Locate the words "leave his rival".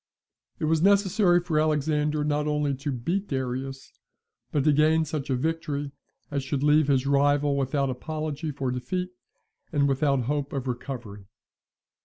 6.63-7.55